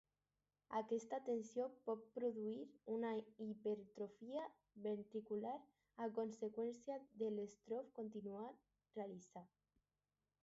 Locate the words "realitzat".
9.01-9.61